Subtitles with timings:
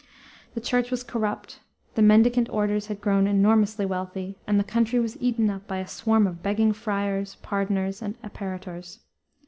[0.55, 1.59] The Church was corrupt;
[1.93, 5.85] the mendicant orders had grown enormously wealthy, and the country was eaten up by a
[5.85, 8.97] swarm of begging friars, pardoners, and apparitors.